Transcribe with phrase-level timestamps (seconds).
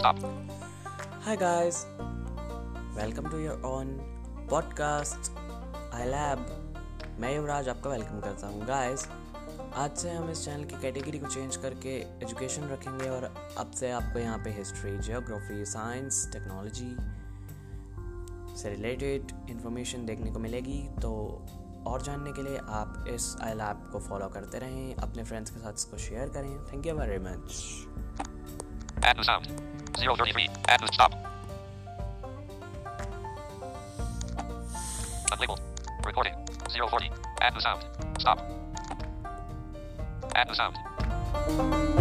[0.00, 0.16] stop.
[1.24, 1.78] Hi guys,
[2.96, 3.88] welcome to your own
[4.52, 5.28] podcast
[6.12, 6.44] lab
[7.20, 8.64] मैं युवराज आपका welcome करता हूँ.
[8.66, 9.06] गाइस
[9.82, 13.24] आज से हम इस चैनल की कैटेगरी को चेंज करके एजुकेशन रखेंगे और
[13.58, 16.96] अब से आपको यहाँ पे हिस्ट्री जियोग्राफी साइंस टेक्नोलॉजी
[18.62, 20.80] से रिलेटेड इंफॉर्मेशन देखने को मिलेगी.
[21.02, 21.10] तो
[21.86, 25.60] और जानने के लिए आप इस आई लैब को फॉलो करते रहें अपने फ्रेंड्स के
[25.60, 26.54] साथ इसको शेयर करें.
[26.72, 27.44] Thank you very much.
[29.98, 30.48] Zero thirty three.
[30.68, 31.12] At the stop.
[35.30, 35.60] Unlabeled.
[36.04, 36.34] Recording.
[36.70, 37.10] Zero forty.
[37.40, 37.84] At the sound.
[38.18, 38.40] Stop.
[40.34, 41.99] At the sound.